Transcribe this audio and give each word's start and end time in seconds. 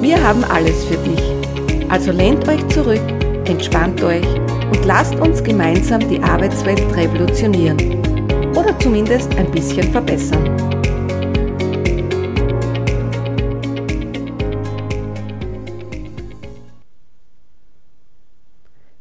Wir 0.00 0.22
haben 0.24 0.42
alles 0.44 0.82
für 0.86 0.96
dich. 0.96 1.90
Also 1.90 2.10
lehnt 2.10 2.48
euch 2.48 2.66
zurück, 2.68 3.06
entspannt 3.44 4.02
euch 4.02 4.24
und 4.24 4.82
lasst 4.86 5.14
uns 5.16 5.44
gemeinsam 5.44 6.00
die 6.08 6.18
Arbeitswelt 6.22 6.80
revolutionieren. 6.96 7.76
Oder 8.56 8.78
zumindest 8.78 9.34
ein 9.34 9.50
bisschen 9.50 9.92
verbessern. 9.92 10.56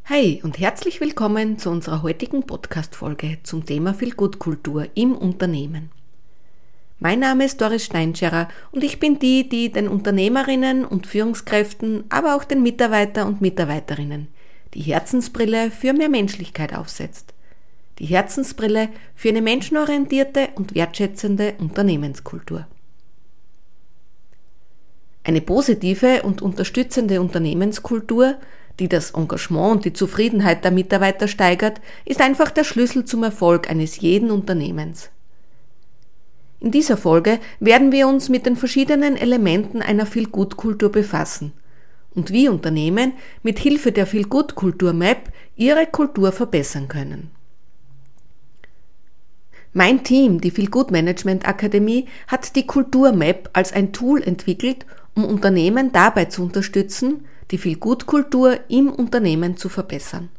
Hi 0.03 0.41
und 0.43 0.59
herzlich 0.59 0.99
willkommen 0.99 1.57
zu 1.59 1.69
unserer 1.69 2.03
heutigen 2.03 2.45
Podcast-Folge 2.45 3.37
zum 3.43 3.65
Thema 3.65 3.93
Vielgutkultur 3.93 4.87
im 4.95 5.15
Unternehmen. 5.15 5.91
Mein 6.99 7.19
Name 7.19 7.45
ist 7.45 7.61
Doris 7.61 7.85
Steinscherer 7.85 8.49
und 8.71 8.83
ich 8.83 8.99
bin 8.99 9.19
die, 9.19 9.47
die 9.47 9.71
den 9.71 9.87
Unternehmerinnen 9.87 10.85
und 10.85 11.07
Führungskräften, 11.07 12.03
aber 12.09 12.35
auch 12.35 12.43
den 12.43 12.61
Mitarbeiter 12.61 13.25
und 13.25 13.41
Mitarbeiterinnen 13.41 14.27
die 14.73 14.81
Herzensbrille 14.81 15.71
für 15.71 15.93
mehr 15.93 16.09
Menschlichkeit 16.09 16.73
aufsetzt. 16.75 17.33
Die 17.99 18.05
Herzensbrille 18.05 18.89
für 19.15 19.29
eine 19.29 19.41
menschenorientierte 19.41 20.49
und 20.55 20.75
wertschätzende 20.75 21.55
Unternehmenskultur. 21.59 22.67
Eine 25.23 25.41
positive 25.41 26.23
und 26.23 26.41
unterstützende 26.41 27.19
Unternehmenskultur, 27.19 28.35
die 28.79 28.87
das 28.87 29.11
Engagement 29.11 29.71
und 29.71 29.85
die 29.85 29.93
Zufriedenheit 29.93 30.63
der 30.63 30.71
Mitarbeiter 30.71 31.27
steigert, 31.27 31.81
ist 32.05 32.21
einfach 32.21 32.51
der 32.51 32.63
Schlüssel 32.63 33.03
zum 33.03 33.23
Erfolg 33.23 33.69
eines 33.69 33.99
jeden 33.99 34.31
Unternehmens. 34.31 35.09
In 36.59 36.71
dieser 36.71 36.97
Folge 36.97 37.39
werden 37.59 37.91
wir 37.91 38.07
uns 38.07 38.27
mit 38.27 38.45
den 38.45 38.57
verschiedenen 38.57 39.15
Elementen 39.15 39.81
einer 39.81 40.05
Feel-Good-Kultur 40.05 40.91
befassen 40.91 41.53
und 42.13 42.31
wie 42.31 42.49
Unternehmen 42.49 43.13
mit 43.43 43.59
Hilfe 43.59 43.91
der 43.91 44.05
Feel-Good-Kultur-Map 44.05 45.31
ihre 45.55 45.85
Kultur 45.85 46.31
verbessern 46.31 46.87
können. 46.87 47.31
Mein 49.71 50.03
Team, 50.03 50.41
die 50.41 50.51
Feel-Good 50.51 50.91
Management 50.91 51.47
Akademie, 51.47 52.07
hat 52.27 52.55
die 52.55 52.65
Kultur-Map 52.65 53.51
als 53.53 53.71
ein 53.71 53.93
Tool 53.93 54.21
entwickelt, 54.21 54.85
um 55.15 55.23
Unternehmen 55.23 55.91
dabei 55.91 56.25
zu 56.25 56.41
unterstützen, 56.43 57.25
die 57.51 57.57
Feel-Good-Kultur 57.57 58.59
im 58.67 58.89
Unternehmen 58.89 59.57
zu 59.57 59.69
verbessern. 59.69 60.29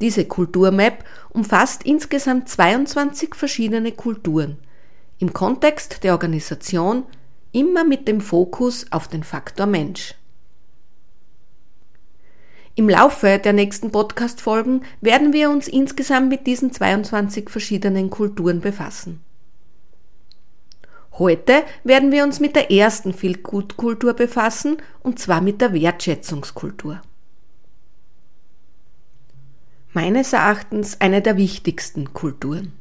Diese 0.00 0.26
Kulturmap 0.26 1.04
umfasst 1.30 1.84
insgesamt 1.84 2.48
22 2.48 3.34
verschiedene 3.34 3.92
Kulturen, 3.92 4.58
im 5.18 5.32
Kontext 5.32 6.04
der 6.04 6.12
Organisation 6.12 7.04
immer 7.52 7.84
mit 7.84 8.06
dem 8.06 8.20
Fokus 8.20 8.86
auf 8.90 9.08
den 9.08 9.24
Faktor 9.24 9.66
Mensch. 9.66 10.14
Im 12.74 12.90
Laufe 12.90 13.38
der 13.42 13.54
nächsten 13.54 13.90
Podcast-Folgen 13.90 14.82
werden 15.00 15.32
wir 15.32 15.48
uns 15.48 15.66
insgesamt 15.66 16.28
mit 16.28 16.46
diesen 16.46 16.72
22 16.72 17.48
verschiedenen 17.48 18.10
Kulturen 18.10 18.60
befassen. 18.60 19.22
Heute 21.12 21.62
werden 21.84 22.12
wir 22.12 22.22
uns 22.22 22.38
mit 22.38 22.54
der 22.54 22.70
ersten 22.70 23.14
Feel-Good-Kultur 23.14 24.12
befassen, 24.12 24.76
und 25.02 25.18
zwar 25.18 25.40
mit 25.40 25.62
der 25.62 25.72
Wertschätzungskultur 25.72 27.00
meines 29.96 30.34
Erachtens 30.34 31.00
eine 31.00 31.22
der 31.22 31.38
wichtigsten 31.38 32.12
Kulturen. 32.12 32.72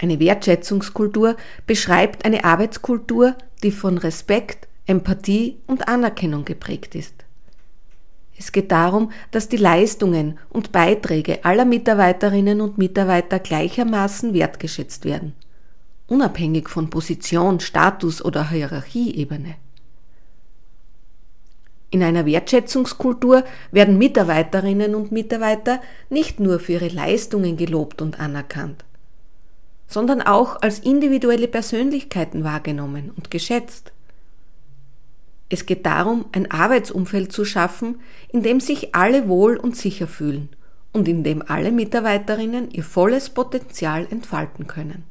Eine 0.00 0.18
Wertschätzungskultur 0.18 1.36
beschreibt 1.64 2.24
eine 2.24 2.42
Arbeitskultur, 2.42 3.36
die 3.62 3.70
von 3.70 3.98
Respekt, 3.98 4.66
Empathie 4.84 5.58
und 5.68 5.86
Anerkennung 5.86 6.44
geprägt 6.44 6.96
ist. 6.96 7.14
Es 8.36 8.50
geht 8.50 8.72
darum, 8.72 9.12
dass 9.30 9.48
die 9.48 9.58
Leistungen 9.58 10.40
und 10.50 10.72
Beiträge 10.72 11.44
aller 11.44 11.66
Mitarbeiterinnen 11.66 12.60
und 12.60 12.78
Mitarbeiter 12.78 13.38
gleichermaßen 13.38 14.34
wertgeschätzt 14.34 15.04
werden, 15.04 15.34
unabhängig 16.08 16.68
von 16.68 16.90
Position, 16.90 17.60
Status 17.60 18.24
oder 18.24 18.50
Hierarchieebene. 18.50 19.54
In 21.92 22.02
einer 22.02 22.24
Wertschätzungskultur 22.24 23.44
werden 23.70 23.98
Mitarbeiterinnen 23.98 24.94
und 24.94 25.12
Mitarbeiter 25.12 25.82
nicht 26.08 26.40
nur 26.40 26.58
für 26.58 26.72
ihre 26.72 26.88
Leistungen 26.88 27.58
gelobt 27.58 28.00
und 28.00 28.18
anerkannt, 28.18 28.86
sondern 29.86 30.22
auch 30.22 30.62
als 30.62 30.78
individuelle 30.78 31.48
Persönlichkeiten 31.48 32.44
wahrgenommen 32.44 33.12
und 33.14 33.30
geschätzt. 33.30 33.92
Es 35.50 35.66
geht 35.66 35.84
darum, 35.84 36.24
ein 36.32 36.50
Arbeitsumfeld 36.50 37.30
zu 37.30 37.44
schaffen, 37.44 38.00
in 38.30 38.42
dem 38.42 38.60
sich 38.60 38.94
alle 38.94 39.28
wohl 39.28 39.58
und 39.58 39.76
sicher 39.76 40.06
fühlen 40.06 40.48
und 40.94 41.08
in 41.08 41.24
dem 41.24 41.42
alle 41.46 41.72
Mitarbeiterinnen 41.72 42.70
ihr 42.70 42.84
volles 42.84 43.28
Potenzial 43.28 44.06
entfalten 44.10 44.66
können. 44.66 45.04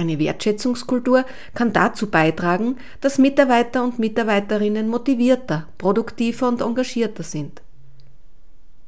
Eine 0.00 0.18
Wertschätzungskultur 0.18 1.26
kann 1.52 1.74
dazu 1.74 2.06
beitragen, 2.06 2.76
dass 3.02 3.18
Mitarbeiter 3.18 3.84
und 3.84 3.98
Mitarbeiterinnen 3.98 4.88
motivierter, 4.88 5.68
produktiver 5.76 6.48
und 6.48 6.62
engagierter 6.62 7.22
sind. 7.22 7.60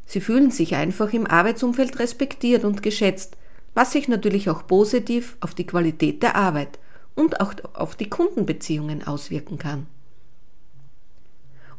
Sie 0.07 0.23
fühlen 0.23 0.51
sich 0.51 0.75
einfach 0.75 1.13
im 1.13 1.27
Arbeitsumfeld 1.27 1.99
respektiert 1.99 2.65
und 2.65 2.83
geschätzt, 2.83 3.37
was 3.75 3.93
sich 3.93 4.09
natürlich 4.09 4.49
auch 4.49 4.67
positiv 4.67 5.37
auf 5.41 5.55
die 5.55 5.67
Qualität 5.67 6.23
der 6.23 6.35
Arbeit 6.35 6.79
und 7.15 7.43
auch 7.43 7.53
auf 7.75 7.95
die 7.95 8.09
Kundenbeziehungen 8.09 9.07
auswirken 9.07 9.59
kann. 9.59 9.89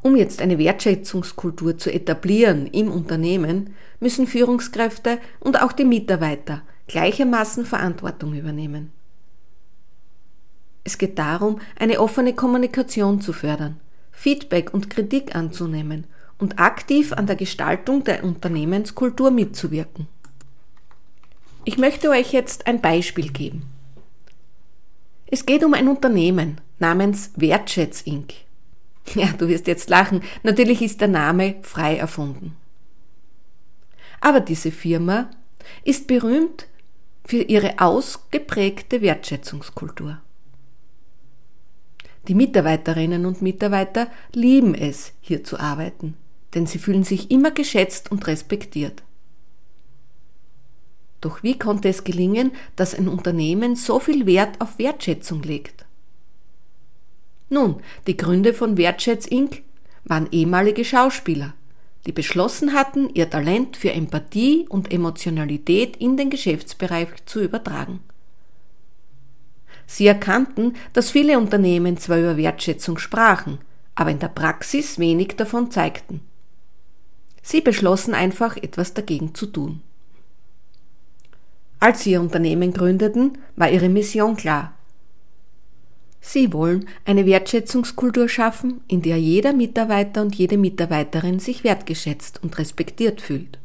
Um 0.04 0.16
jetzt 0.16 0.44
eine 0.44 0.60
Wertschätzungskultur 0.60 1.80
zu 1.80 1.92
etablieren 1.92 2.68
im 2.68 2.92
Unternehmen, 2.92 3.74
müssen 4.00 4.28
Führungskräfte 4.28 5.18
und 5.40 5.60
auch 5.60 5.72
die 5.72 5.86
Mitarbeiter 5.86 6.62
gleichermaßen 6.86 7.66
Verantwortung 7.66 8.36
übernehmen. 8.36 8.92
Es 10.84 10.98
geht 10.98 11.18
darum, 11.18 11.60
eine 11.78 12.00
offene 12.00 12.34
Kommunikation 12.34 13.22
zu 13.22 13.34
fördern, 13.34 13.80
Feedback 14.12 14.74
und 14.74 14.90
Kritik 14.90 15.36
anzunehmen 15.36 16.06
und 16.38 16.60
aktiv 16.60 17.14
an 17.14 17.28
der 17.28 17.36
Gestaltung 17.36 18.04
der 18.04 18.24
Unternehmenskultur 18.24 19.32
mitzuwirken. 19.32 20.08
Ich 21.66 21.78
möchte 21.78 22.10
euch 22.10 22.34
jetzt 22.34 22.68
ein 22.68 22.82
Beispiel 22.82 23.32
geben. 23.32 23.70
Es 25.28 25.46
geht 25.46 25.64
um 25.64 25.74
ein 25.74 25.88
Unternehmen 25.88 26.60
namens 26.80 27.32
Wertschätz 27.36 28.02
Inc. 28.02 28.34
Ja, 29.16 29.28
du 29.38 29.48
wirst 29.48 29.68
jetzt 29.68 29.90
lachen, 29.90 30.22
natürlich 30.44 30.82
ist 30.82 31.02
der 31.02 31.10
Name 31.10 31.56
frei 31.62 31.98
erfunden. 31.98 32.56
Aber 34.22 34.40
diese 34.40 34.72
Firma 34.72 35.30
ist 35.84 36.08
berühmt 36.08 36.68
für 37.26 37.42
ihre 37.42 37.80
ausgeprägte 37.80 39.02
Wertschätzungskultur. 39.02 40.20
Die 42.28 42.36
Mitarbeiterinnen 42.36 43.26
und 43.26 43.42
Mitarbeiter 43.42 44.08
lieben 44.34 44.76
es, 44.76 45.12
hier 45.20 45.44
zu 45.44 45.60
arbeiten, 45.60 46.16
denn 46.54 46.66
sie 46.66 46.78
fühlen 46.78 47.04
sich 47.04 47.30
immer 47.32 47.52
geschätzt 47.52 48.12
und 48.12 48.28
respektiert. 48.28 49.04
Doch 51.20 51.44
wie 51.44 51.58
konnte 51.58 51.90
es 51.90 52.04
gelingen, 52.04 52.52
dass 52.76 52.96
ein 52.96 53.08
Unternehmen 53.08 53.76
so 53.76 54.00
viel 54.00 54.26
Wert 54.26 54.60
auf 54.60 54.78
Wertschätzung 54.80 55.42
legt? 55.44 55.86
Nun, 57.50 57.82
die 58.08 58.18
Gründe 58.18 58.54
von 58.54 58.78
Wertschätz 58.78 59.26
Inc. 59.26 59.62
waren 60.06 60.28
ehemalige 60.32 60.84
Schauspieler, 60.84 61.54
die 62.06 62.12
beschlossen 62.12 62.74
hatten, 62.74 63.10
ihr 63.14 63.30
Talent 63.30 63.78
für 63.78 63.92
Empathie 63.92 64.66
und 64.68 64.92
Emotionalität 64.92 65.98
in 65.98 66.18
den 66.18 66.30
Geschäftsbereich 66.30 67.10
zu 67.26 67.42
übertragen. 67.42 68.00
Sie 69.86 70.08
erkannten, 70.08 70.76
dass 70.94 71.12
viele 71.12 71.38
Unternehmen 71.38 71.98
zwar 71.98 72.20
über 72.20 72.38
Wertschätzung 72.38 72.98
sprachen, 72.98 73.60
aber 73.96 74.12
in 74.12 74.20
der 74.20 74.30
Praxis 74.30 74.98
wenig 75.00 75.36
davon 75.36 75.72
zeigten. 75.72 76.22
Sie 77.42 77.62
beschlossen 77.62 78.14
einfach, 78.14 78.58
etwas 78.58 78.94
dagegen 78.94 79.36
zu 79.36 79.48
tun. 79.48 79.82
Als 81.80 82.04
sie 82.04 82.12
ihr 82.12 82.22
Unternehmen 82.22 82.72
gründeten, 82.72 83.38
war 83.58 83.70
ihre 83.70 83.90
Mission 83.90 84.38
klar. 84.38 84.74
Sie 86.22 86.54
wollen 86.54 86.88
eine 87.04 87.26
Wertschätzungskultur 87.26 88.30
schaffen, 88.30 88.80
in 88.88 89.02
der 89.02 89.18
jeder 89.18 89.52
Mitarbeiter 89.52 90.22
und 90.22 90.34
jede 90.36 90.58
Mitarbeiterin 90.58 91.40
sich 91.40 91.66
wertgeschätzt 91.66 92.42
und 92.42 92.58
respektiert 92.58 93.20
fühlt. 93.20 93.60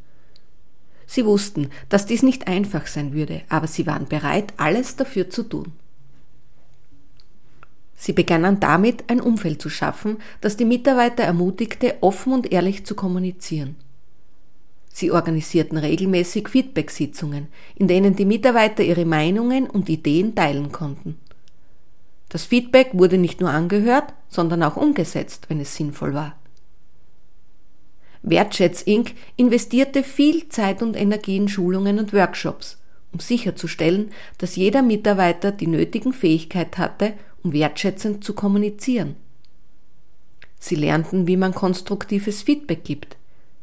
Sie 1.07 1.25
wussten, 1.25 1.71
dass 1.89 2.07
dies 2.07 2.25
nicht 2.25 2.49
einfach 2.49 2.89
sein 2.89 3.13
würde, 3.13 3.43
aber 3.49 3.69
sie 3.69 3.87
waren 3.87 4.09
bereit, 4.09 4.53
alles 4.57 4.97
dafür 4.97 5.31
zu 5.31 5.45
tun. 5.45 5.73
Sie 8.01 8.13
begannen 8.13 8.61
damit, 8.61 9.11
ein 9.11 9.21
Umfeld 9.21 9.61
zu 9.61 9.69
schaffen, 9.69 10.19
das 10.41 10.57
die 10.57 10.65
Mitarbeiter 10.65 11.25
ermutigte, 11.25 11.97
offen 12.01 12.33
und 12.33 12.53
ehrlich 12.53 12.87
zu 12.87 12.95
kommunizieren. 12.95 13.75
Sie 14.89 15.11
organisierten 15.11 15.77
regelmäßig 15.77 16.49
Feedback-Sitzungen, 16.49 17.49
in 17.75 17.89
denen 17.89 18.15
die 18.15 18.25
Mitarbeiter 18.25 18.85
ihre 18.85 19.05
Meinungen 19.05 19.69
und 19.69 19.89
Ideen 19.89 20.37
teilen 20.37 20.71
konnten. 20.71 21.19
Das 22.29 22.45
Feedback 22.45 22.91
wurde 22.93 23.19
nicht 23.19 23.41
nur 23.41 23.51
angehört, 23.51 24.15
sondern 24.29 24.63
auch 24.63 24.77
umgesetzt, 24.77 25.47
wenn 25.49 25.61
es 25.61 25.75
sinnvoll 25.75 26.15
war. 26.15 26.37
Wertschätz 28.23 28.83
Inc. 28.83 29.15
investierte 29.37 30.05
viel 30.05 30.49
Zeit 30.49 30.83
und 30.83 30.97
Energie 30.97 31.37
in 31.37 31.49
Schulungen 31.49 31.99
und 31.99 32.13
Workshops, 32.13 32.79
um 33.13 33.19
sicherzustellen, 33.19 34.11
dass 34.39 34.57
jeder 34.57 34.83
Mitarbeiter 34.83 35.51
die 35.51 35.67
nötigen 35.67 36.13
Fähigkeiten 36.13 36.79
hatte, 36.79 37.15
um 37.43 37.53
wertschätzend 37.53 38.25
zu 38.25 38.35
kommunizieren. 38.35 39.17
Sie 40.59 40.75
lernten, 40.75 41.27
wie 41.27 41.37
man 41.37 41.55
konstruktives 41.55 42.43
Feedback 42.43 42.85
gibt, 42.85 43.17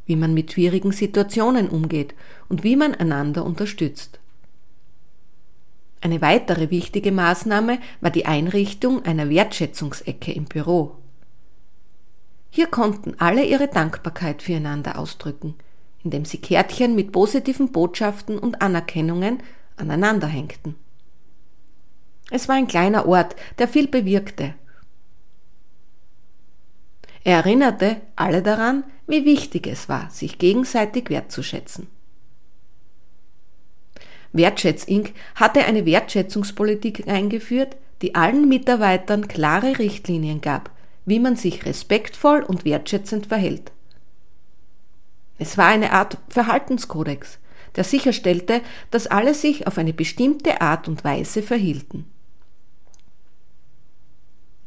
wie 0.06 0.16
man 0.16 0.34
mit 0.34 0.54
schwierigen 0.54 0.92
Situationen 0.92 1.68
umgeht 1.68 2.14
und 2.48 2.64
wie 2.64 2.76
man 2.76 2.96
einander 2.96 3.46
unterstützt. 3.46 4.20
Eine 6.02 6.22
weitere 6.22 6.70
wichtige 6.70 7.12
Maßnahme 7.12 7.80
war 8.00 8.12
die 8.12 8.26
Einrichtung 8.26 9.04
einer 9.06 9.30
Wertschätzungsecke 9.30 10.32
im 10.32 10.46
Büro. 10.46 10.98
Hier 12.52 12.68
konnten 12.68 13.16
alle 13.18 13.44
ihre 13.44 13.68
Dankbarkeit 13.68 14.42
füreinander 14.42 15.00
ausdrücken, 15.00 15.56
indem 16.04 16.24
sie 16.24 16.38
Kärtchen 16.38 16.96
mit 16.96 17.12
positiven 17.12 17.72
Botschaften 17.72 18.38
und 18.38 18.62
Anerkennungen 18.62 19.42
aneinander 19.76 20.28
hängten. 20.28 20.76
Es 22.32 22.48
war 22.48 22.56
ein 22.56 22.68
kleiner 22.68 23.08
Ort, 23.08 23.36
der 23.60 23.68
viel 23.68 23.88
bewirkte. 23.88 24.56
Er 27.24 27.38
erinnerte 27.38 28.02
alle 28.16 28.42
daran, 28.42 28.84
wie 29.08 29.26
wichtig 29.26 29.68
es 29.68 29.90
war, 29.90 30.10
sich 30.12 30.38
gegenseitig 30.38 31.10
wertzuschätzen. 31.10 31.88
Wertschätz 34.32 34.84
Inc. 34.84 35.14
hatte 35.36 35.66
eine 35.66 35.86
Wertschätzungspolitik 35.86 37.08
eingeführt, 37.08 37.78
die 38.02 38.16
allen 38.16 38.50
Mitarbeitern 38.50 39.28
klare 39.28 39.80
Richtlinien 39.80 40.42
gab, 40.42 40.72
wie 41.06 41.20
man 41.20 41.36
sich 41.36 41.66
respektvoll 41.66 42.44
und 42.44 42.66
wertschätzend 42.66 43.28
verhält. 43.28 43.72
Es 45.38 45.58
war 45.58 45.68
eine 45.68 45.94
Art 45.94 46.18
Verhaltenskodex, 46.30 47.40
der 47.76 47.84
sicherstellte, 47.84 48.62
dass 48.92 49.08
alle 49.08 49.34
sich 49.34 49.68
auf 49.68 49.78
eine 49.78 49.94
bestimmte 49.94 50.62
Art 50.62 50.88
und 50.88 51.04
Weise 51.04 51.42
verhielten. 51.42 52.06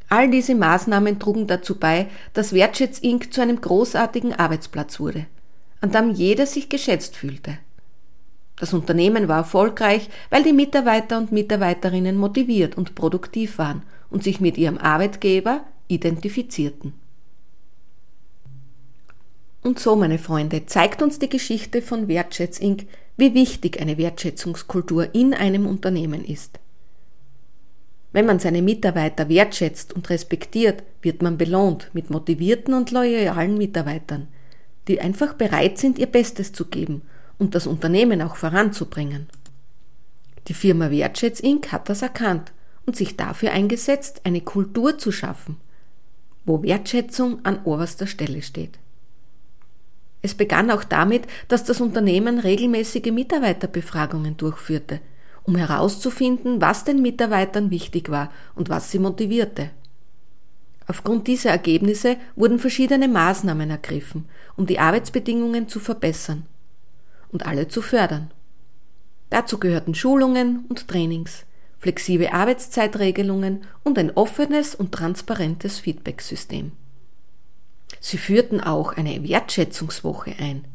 All 0.09 0.31
diese 0.31 0.55
Maßnahmen 0.55 1.19
trugen 1.19 1.47
dazu 1.47 1.79
bei, 1.79 2.09
dass 2.33 2.53
Wertschätz 2.53 2.99
Inc. 2.99 3.33
zu 3.33 3.43
einem 3.43 3.61
großartigen 3.61 4.33
Arbeitsplatz 4.33 4.99
wurde, 4.99 5.27
an 5.81 5.93
dem 5.93 6.11
jeder 6.11 6.47
sich 6.47 6.69
geschätzt 6.69 7.17
fühlte. 7.17 7.59
Das 8.57 8.73
Unternehmen 8.73 9.29
war 9.29 9.39
erfolgreich, 9.39 10.09
weil 10.31 10.43
die 10.43 10.53
Mitarbeiter 10.53 11.19
und 11.19 11.31
Mitarbeiterinnen 11.31 12.17
motiviert 12.17 12.77
und 12.77 12.95
produktiv 12.95 13.59
waren 13.59 13.83
und 14.11 14.25
sich 14.25 14.41
mit 14.41 14.57
ihrem 14.59 14.79
Arbeitgeber 14.79 15.61
identifizierten. 15.89 16.95
Und 19.63 19.79
so, 19.79 19.97
meine 19.97 20.19
Freunde, 20.19 20.67
zeigt 20.67 21.03
uns 21.03 21.19
die 21.19 21.29
Geschichte 21.29 21.83
von 21.83 22.09
Wertschätz 22.09 22.59
Inc., 22.59 22.87
wie 23.17 23.35
wichtig 23.35 23.81
eine 23.81 23.99
Wertschätzungskultur 23.99 25.15
in 25.15 25.35
einem 25.35 25.67
Unternehmen 25.67 26.25
ist. 26.25 26.59
Wenn 28.13 28.27
man 28.27 28.39
seine 28.39 28.63
Mitarbeiter 28.63 29.29
wertschätzt 29.29 29.93
und 29.93 30.09
respektiert, 30.09 30.83
wird 31.03 31.23
man 31.23 31.37
belohnt 31.37 31.91
mit 31.93 32.11
motivierten 32.11 32.75
und 32.75 32.91
loyalen 32.91 33.59
Mitarbeitern, 33.59 34.29
die 34.89 35.01
einfach 35.01 35.35
bereit 35.35 35.79
sind, 35.79 35.99
ihr 35.99 36.07
Bestes 36.07 36.53
zu 36.53 36.67
geben 36.67 37.03
und 37.39 37.55
das 37.55 37.67
Unternehmen 37.67 38.23
auch 38.23 38.37
voranzubringen. 38.37 39.27
Die 40.49 40.55
Firma 40.55 40.91
Wertschätz 40.91 41.41
Inc. 41.41 41.71
hat 41.73 41.91
das 41.91 42.01
erkannt 42.01 42.53
und 42.87 42.97
sich 42.97 43.17
dafür 43.17 43.53
eingesetzt, 43.53 44.23
eine 44.25 44.41
Kultur 44.41 44.97
zu 44.97 45.13
schaffen, 45.13 45.59
wo 46.47 46.63
Wertschätzung 46.63 47.45
an 47.45 47.63
oberster 47.65 48.07
Stelle 48.07 48.41
steht. 48.41 48.79
Es 50.23 50.35
begann 50.35 50.71
auch 50.71 50.85
damit, 50.85 51.27
dass 51.49 51.65
das 51.65 51.83
Unternehmen 51.83 52.39
regelmäßige 52.39 53.13
Mitarbeiterbefragungen 53.13 54.39
durchführte, 54.39 55.01
um 55.49 55.57
herauszufinden, 55.57 56.61
was 56.61 56.85
den 56.85 57.01
Mitarbeitern 57.01 57.71
wichtig 57.71 58.11
war 58.11 58.31
und 58.55 58.69
was 58.69 58.91
sie 58.91 58.99
motivierte. 58.99 59.71
Aufgrund 60.87 61.27
dieser 61.27 61.49
Ergebnisse 61.49 62.19
wurden 62.37 62.59
verschiedene 62.59 63.09
Maßnahmen 63.09 63.71
ergriffen, 63.71 64.29
um 64.57 64.67
die 64.67 64.79
Arbeitsbedingungen 64.79 65.67
zu 65.67 65.81
verbessern 65.81 66.45
und 67.33 67.47
alle 67.47 67.67
zu 67.67 67.81
fördern. 67.81 68.31
Dazu 69.31 69.59
gehörten 69.59 69.95
Schulungen 69.95 70.67
und 70.69 70.87
Trainings, 70.87 71.47
flexible 71.79 72.29
Arbeitszeitregelungen 72.29 73.63
und 73.85 73.99
ein 73.99 74.11
offenes 74.11 74.75
und 74.75 74.93
transparentes 74.93 75.79
Feedbacksystem. 75.79 76.73
Sie 78.01 78.19
führten 78.19 78.61
auch 78.61 78.93
eine 78.93 79.27
Wertschätzungswoche 79.27 80.35
ein. 80.39 80.67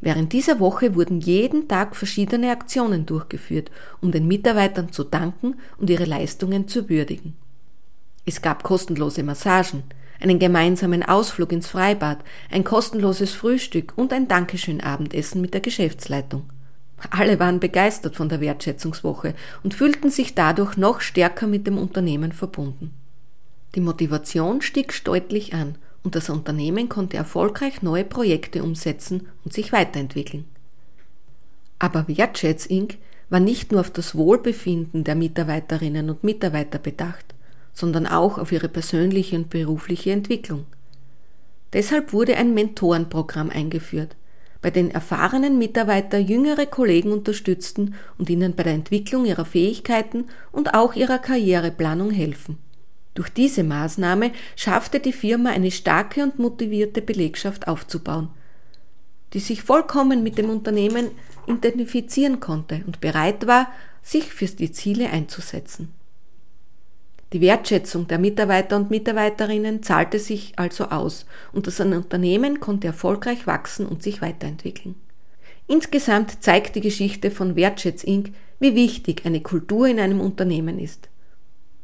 Während 0.00 0.32
dieser 0.32 0.60
Woche 0.60 0.94
wurden 0.94 1.20
jeden 1.20 1.66
Tag 1.66 1.96
verschiedene 1.96 2.50
Aktionen 2.50 3.04
durchgeführt, 3.04 3.70
um 4.00 4.12
den 4.12 4.28
Mitarbeitern 4.28 4.92
zu 4.92 5.02
danken 5.02 5.56
und 5.78 5.90
ihre 5.90 6.04
Leistungen 6.04 6.68
zu 6.68 6.88
würdigen. 6.88 7.36
Es 8.24 8.40
gab 8.42 8.62
kostenlose 8.62 9.22
Massagen, 9.24 9.82
einen 10.20 10.38
gemeinsamen 10.38 11.02
Ausflug 11.02 11.52
ins 11.52 11.66
Freibad, 11.66 12.18
ein 12.50 12.64
kostenloses 12.64 13.32
Frühstück 13.32 13.92
und 13.96 14.12
ein 14.12 14.28
Dankeschön-Abendessen 14.28 15.40
mit 15.40 15.54
der 15.54 15.60
Geschäftsleitung. 15.60 16.44
Alle 17.10 17.38
waren 17.38 17.60
begeistert 17.60 18.16
von 18.16 18.28
der 18.28 18.40
Wertschätzungswoche 18.40 19.34
und 19.62 19.74
fühlten 19.74 20.10
sich 20.10 20.34
dadurch 20.34 20.76
noch 20.76 21.00
stärker 21.00 21.46
mit 21.46 21.66
dem 21.66 21.78
Unternehmen 21.78 22.32
verbunden. 22.32 22.92
Die 23.74 23.80
Motivation 23.80 24.60
stieg 24.62 25.04
deutlich 25.04 25.54
an 25.54 25.76
und 26.02 26.14
das 26.14 26.30
Unternehmen 26.30 26.88
konnte 26.88 27.16
erfolgreich 27.16 27.82
neue 27.82 28.04
Projekte 28.04 28.62
umsetzen 28.62 29.28
und 29.44 29.52
sich 29.52 29.72
weiterentwickeln. 29.72 30.44
Aber 31.78 32.08
Wertschätz 32.08 32.66
Inc. 32.66 32.98
war 33.30 33.40
nicht 33.40 33.72
nur 33.72 33.80
auf 33.80 33.90
das 33.90 34.14
Wohlbefinden 34.14 35.04
der 35.04 35.14
Mitarbeiterinnen 35.14 36.10
und 36.10 36.24
Mitarbeiter 36.24 36.78
bedacht 36.78 37.34
sondern 37.78 38.08
auch 38.08 38.38
auf 38.38 38.50
ihre 38.50 38.68
persönliche 38.68 39.36
und 39.36 39.50
berufliche 39.50 40.10
Entwicklung. 40.10 40.66
Deshalb 41.72 42.12
wurde 42.12 42.36
ein 42.36 42.52
Mentorenprogramm 42.52 43.50
eingeführt, 43.50 44.16
bei 44.60 44.72
dem 44.72 44.90
erfahrenen 44.90 45.58
Mitarbeiter 45.58 46.18
jüngere 46.18 46.66
Kollegen 46.66 47.12
unterstützten 47.12 47.94
und 48.18 48.28
ihnen 48.30 48.56
bei 48.56 48.64
der 48.64 48.72
Entwicklung 48.72 49.26
ihrer 49.26 49.44
Fähigkeiten 49.44 50.24
und 50.50 50.74
auch 50.74 50.94
ihrer 50.94 51.18
Karriereplanung 51.18 52.10
helfen. 52.10 52.58
Durch 53.18 53.30
diese 53.30 53.64
Maßnahme 53.64 54.30
schaffte 54.54 55.00
die 55.00 55.12
Firma 55.12 55.50
eine 55.50 55.72
starke 55.72 56.22
und 56.22 56.38
motivierte 56.38 57.02
Belegschaft 57.02 57.66
aufzubauen, 57.66 58.28
die 59.32 59.40
sich 59.40 59.62
vollkommen 59.62 60.22
mit 60.22 60.38
dem 60.38 60.48
Unternehmen 60.48 61.10
identifizieren 61.48 62.38
konnte 62.38 62.80
und 62.86 63.00
bereit 63.00 63.48
war, 63.48 63.72
sich 64.02 64.26
für 64.26 64.46
die 64.46 64.70
Ziele 64.70 65.10
einzusetzen. 65.10 65.92
Die 67.32 67.40
Wertschätzung 67.40 68.06
der 68.06 68.20
Mitarbeiter 68.20 68.76
und 68.76 68.88
Mitarbeiterinnen 68.88 69.82
zahlte 69.82 70.20
sich 70.20 70.52
also 70.54 70.84
aus 70.84 71.26
und 71.52 71.66
das 71.66 71.80
Unternehmen 71.80 72.60
konnte 72.60 72.86
erfolgreich 72.86 73.48
wachsen 73.48 73.84
und 73.86 74.00
sich 74.00 74.22
weiterentwickeln. 74.22 74.94
Insgesamt 75.66 76.44
zeigt 76.44 76.76
die 76.76 76.82
Geschichte 76.82 77.32
von 77.32 77.56
Wertschätz 77.56 78.04
Inc., 78.04 78.30
wie 78.60 78.76
wichtig 78.76 79.26
eine 79.26 79.40
Kultur 79.40 79.88
in 79.88 79.98
einem 79.98 80.20
Unternehmen 80.20 80.78
ist. 80.78 81.08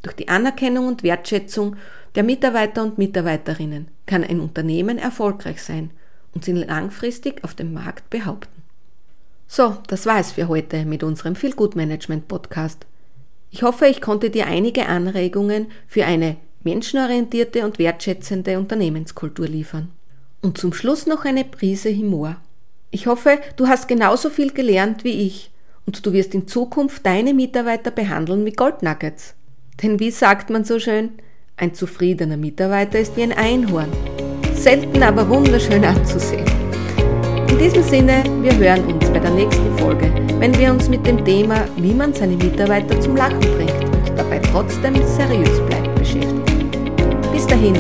Durch 0.05 0.17
die 0.17 0.29
Anerkennung 0.29 0.87
und 0.87 1.03
Wertschätzung 1.03 1.77
der 2.15 2.25
Mitarbeiter 2.25 2.83
und 2.83 2.99
Mitarbeiterinnen 2.99 3.89
kann 4.05 4.23
ein 4.23 4.39
Unternehmen 4.39 4.99
erfolgreich 4.99 5.63
sein 5.63 5.91
und 6.35 6.45
sich 6.45 6.55
langfristig 6.55 7.43
auf 7.43 7.55
dem 7.55 7.73
Markt 7.73 8.11
behaupten. 8.11 8.63
So, 9.47 9.79
das 9.87 10.05
war 10.05 10.21
es 10.21 10.33
für 10.33 10.47
heute 10.47 10.85
mit 10.85 11.03
unserem 11.03 11.37
Feel 11.37 11.55
Good 11.55 11.75
Management 11.75 12.29
Podcast. 12.29 12.85
Ich 13.51 13.63
hoffe, 13.63 13.87
ich 13.87 14.03
konnte 14.03 14.29
dir 14.29 14.47
einige 14.47 14.87
Anregungen 14.87 15.69
für 15.87 16.05
eine 16.05 16.37
menschenorientierte 16.65 17.65
und 17.65 17.79
wertschätzende 17.79 18.59
Unternehmenskultur 18.59 19.47
liefern. 19.47 19.91
Und 20.43 20.59
zum 20.59 20.75
Schluss 20.75 21.07
noch 21.07 21.25
eine 21.25 21.45
Prise 21.45 21.91
Humor. 21.97 22.37
Ich 22.91 23.07
hoffe, 23.07 23.39
du 23.57 23.69
hast 23.69 23.89
genauso 23.89 24.29
viel 24.29 24.53
gelernt 24.53 25.03
wie 25.03 25.23
ich 25.23 25.51
und 25.87 26.05
du 26.05 26.13
wirst 26.13 26.35
in 26.35 26.47
Zukunft 26.47 27.07
deine 27.07 27.33
Mitarbeiter 27.33 27.91
behandeln 27.91 28.45
wie 28.45 28.53
Goldnuggets. 28.53 29.35
Denn 29.83 29.99
wie 30.01 30.11
sagt 30.11 30.51
man 30.51 30.65
so 30.65 30.79
schön, 30.79 31.11
ein 31.57 31.75
zufriedener 31.75 32.37
Mitarbeiter 32.37 32.99
ist 32.99 33.17
wie 33.17 33.23
ein 33.23 33.33
Einhorn. 33.33 33.91
Selten 34.55 35.03
aber 35.03 35.29
wunderschön 35.29 35.85
anzusehen. 35.85 36.47
In 37.49 37.59
diesem 37.59 37.83
Sinne, 37.83 38.25
wir 38.43 38.57
hören 38.57 38.85
uns 38.93 39.09
bei 39.11 39.19
der 39.19 39.31
nächsten 39.31 39.79
Folge, 39.79 40.13
wenn 40.39 40.57
wir 40.59 40.73
uns 40.73 40.89
mit 40.89 41.07
dem 41.07 41.25
Thema, 41.25 41.65
wie 41.77 41.95
man 41.95 42.13
seine 42.13 42.37
Mitarbeiter 42.37 43.01
zum 43.01 43.17
Lachen 43.17 43.41
bringt 43.41 43.85
und 43.85 44.19
dabei 44.19 44.41
trotzdem 44.41 44.95
seriös 45.07 45.61
bleibt, 45.67 45.95
beschäftigen. 45.95 46.43
Bis 47.33 47.47
dahin, 47.47 47.75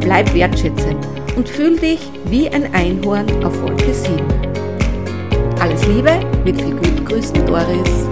bleib 0.00 0.32
wertschätzend 0.34 1.06
und 1.36 1.48
fühl 1.48 1.78
dich 1.78 2.00
wie 2.26 2.48
ein 2.48 2.72
Einhorn 2.74 3.28
auf 3.44 3.60
Wolke 3.62 3.94
7. 3.94 4.16
Alles 5.60 5.86
Liebe, 5.86 6.12
mit 6.44 6.60
viel 6.60 6.74
Glück 6.74 7.06
grüßen 7.06 7.46
Doris. 7.46 8.09